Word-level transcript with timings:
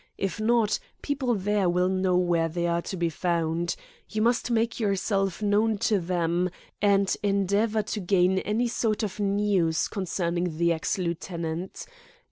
If 0.17 0.39
not, 0.39 0.79
people 1.03 1.35
there 1.35 1.69
will 1.69 1.87
know 1.87 2.17
where 2.17 2.49
they 2.49 2.65
are 2.65 2.81
to 2.81 2.97
be 2.97 3.09
found. 3.11 3.75
You 4.09 4.23
must 4.23 4.49
make 4.49 4.79
yourself 4.79 5.43
known 5.43 5.77
to 5.77 5.99
them, 5.99 6.49
and 6.81 7.15
endeavour 7.21 7.83
to 7.83 7.99
gain 7.99 8.39
any 8.39 8.67
sort 8.67 9.03
of 9.03 9.19
news 9.19 9.87
concerning 9.87 10.57
the 10.57 10.73
ex 10.73 10.97
lieutenant. 10.97 11.85